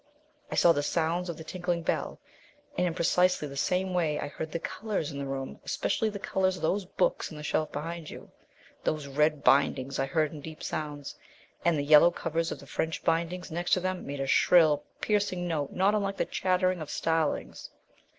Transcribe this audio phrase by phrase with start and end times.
[0.49, 2.19] I saw the sounds of the tinkling bell.
[2.75, 6.17] And in precisely the same way I heard the colours in the room, especially the
[6.17, 8.31] colours of those books in the shelf behind you.
[8.83, 11.19] Those red bindings I heard in deep sounds,
[11.63, 15.47] and the yellow covers of the French bindings next to them made a shrill, piercing
[15.47, 17.69] note not unlike the chattering of starlings.